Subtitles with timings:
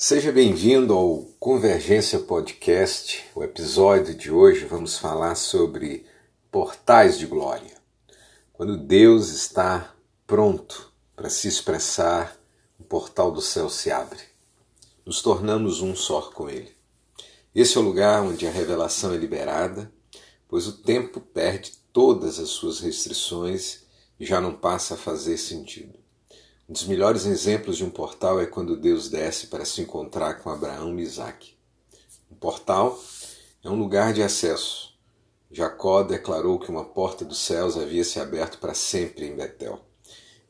[0.00, 3.24] Seja bem-vindo ao Convergência Podcast.
[3.34, 6.06] O episódio de hoje vamos falar sobre
[6.52, 7.76] portais de glória.
[8.52, 9.92] Quando Deus está
[10.24, 12.38] pronto para se expressar,
[12.78, 14.20] o portal do céu se abre.
[15.04, 16.70] Nos tornamos um só com Ele.
[17.52, 19.92] Esse é o lugar onde a revelação é liberada,
[20.46, 23.82] pois o tempo perde todas as suas restrições
[24.20, 25.97] e já não passa a fazer sentido.
[26.68, 30.50] Um dos melhores exemplos de um portal é quando Deus desce para se encontrar com
[30.50, 31.56] Abraão e Isaac.
[32.30, 33.02] Um portal
[33.64, 34.94] é um lugar de acesso.
[35.50, 39.80] Jacó declarou que uma porta dos céus havia se aberto para sempre em Betel.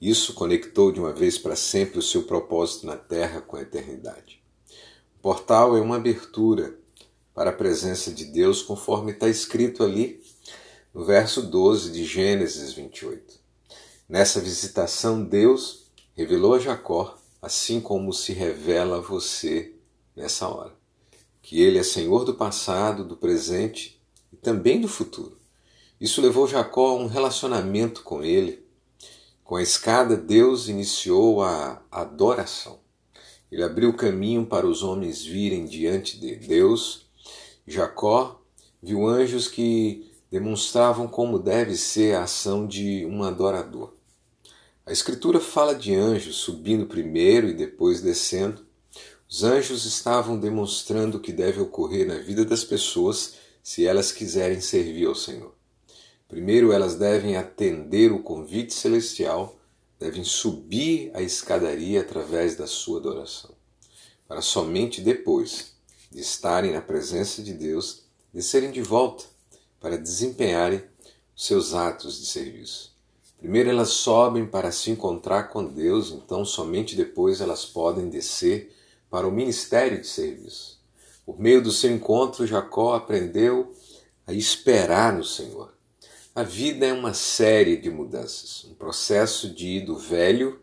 [0.01, 4.43] Isso conectou de uma vez para sempre o seu propósito na terra com a eternidade.
[5.19, 6.77] O portal é uma abertura
[7.33, 10.21] para a presença de Deus, conforme está escrito ali
[10.93, 13.39] no verso 12 de Gênesis 28.
[14.09, 15.88] Nessa visitação, Deus
[16.19, 19.73] revelou a Jacó, assim como se revela a você
[20.17, 20.75] nessa hora,
[21.41, 25.39] que ele é Senhor do passado, do presente e também do futuro.
[26.01, 28.67] Isso levou Jacó a um relacionamento com ele.
[29.45, 32.81] Com a escada, Deus iniciou a adoração.
[33.49, 37.07] Ele abriu caminho para os homens virem diante de Deus.
[37.65, 38.43] Jacó
[38.83, 43.98] viu anjos que demonstravam como deve ser a ação de um adorador.
[44.89, 48.67] A Escritura fala de anjos subindo primeiro e depois descendo.
[49.29, 54.63] Os anjos estavam demonstrando o que deve ocorrer na vida das pessoas se elas quiserem
[54.63, 55.55] servir ao Senhor.
[56.27, 59.61] Primeiro, elas devem atender o convite celestial,
[60.01, 63.55] devem subir a escadaria através da sua adoração,
[64.27, 65.75] para somente depois
[66.11, 69.27] de estarem na presença de Deus, descerem de volta
[69.79, 70.83] para desempenharem
[71.37, 72.97] seus atos de serviço.
[73.39, 78.75] Primeiro elas sobem para se encontrar com Deus, então somente depois elas podem descer
[79.09, 80.81] para o ministério de serviço.
[81.25, 83.73] Por meio do seu encontro, Jacó aprendeu
[84.27, 85.73] a esperar no Senhor.
[86.35, 90.61] A vida é uma série de mudanças, um processo de ir do velho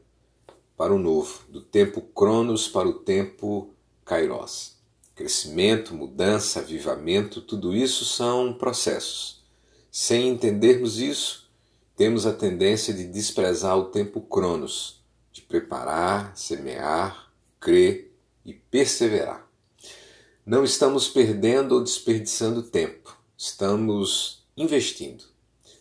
[0.76, 3.70] para o novo, do tempo Cronos para o tempo
[4.04, 4.76] Kairos.
[5.16, 9.44] Crescimento, mudança, avivamento, tudo isso são processos.
[9.90, 11.45] Sem entendermos isso,
[11.96, 15.02] temos a tendência de desprezar o tempo cronos,
[15.32, 18.14] de preparar, semear, crer
[18.46, 19.50] e perseverar.
[20.46, 25.24] Não estamos perdendo ou desperdiçando tempo, estamos investindo.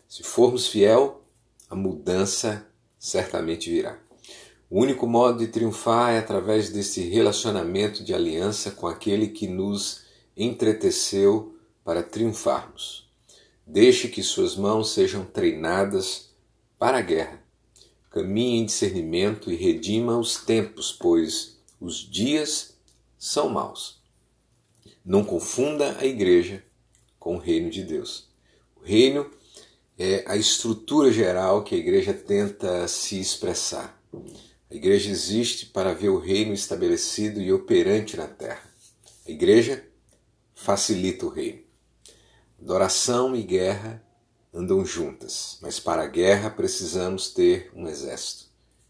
[0.09, 1.23] Se formos fiel,
[1.69, 2.67] a mudança
[2.99, 3.99] certamente virá.
[4.71, 10.05] O único modo de triunfar é através desse relacionamento de aliança com aquele que nos
[10.37, 13.03] entreteceu para triunfarmos.
[13.67, 16.31] Deixe que suas mãos sejam treinadas
[16.79, 17.43] para a guerra.
[18.11, 22.77] Caminhe em discernimento e redima os tempos, pois os dias
[23.19, 24.03] são maus.
[25.05, 26.63] Não confunda a igreja
[27.19, 28.29] com o reino de Deus.
[28.77, 29.31] O reino
[29.99, 33.99] é a estrutura geral que a igreja tenta se expressar.
[34.71, 38.71] A igreja existe para ver o reino estabelecido e operante na terra.
[39.27, 39.85] A igreja
[40.55, 41.64] facilita o reino.
[42.60, 44.03] Adoração e guerra
[44.53, 48.47] andam juntas, mas para a guerra precisamos ter um exército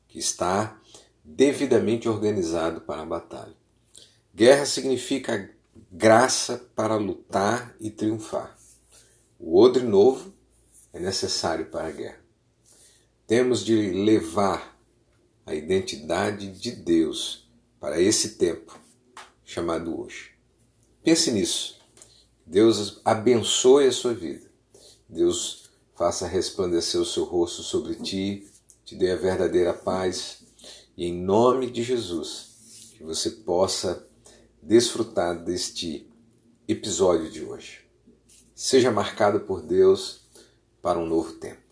[0.07, 0.79] que está
[1.25, 3.57] devidamente organizado para a batalha.
[4.35, 5.51] Guerra significa
[5.91, 8.57] graça para lutar e triunfar.
[9.39, 10.33] O odre novo
[10.93, 12.21] é necessário para a guerra.
[13.27, 14.79] Temos de levar
[15.47, 17.49] a identidade de Deus
[17.81, 18.79] para esse tempo
[19.45, 20.33] chamado hoje.
[21.03, 21.74] Pense nisso
[22.47, 24.47] Deus abençoe a sua vida.
[25.09, 28.47] Deus faça resplandecer o seu rosto sobre ti,
[28.85, 30.43] te dê a verdadeira paz
[30.97, 34.07] e em nome de Jesus que você possa
[34.63, 36.09] desfrutar deste
[36.69, 37.85] episódio de hoje.
[38.55, 40.21] Seja marcado por Deus
[40.81, 41.64] para um novo tempo.